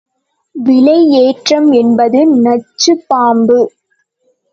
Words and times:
விலை 0.55 0.95
ஏற்றம் 1.17 1.71
என்பது 1.71 2.19
நச்சுப் 2.41 3.05
பாம்பு. 3.07 3.59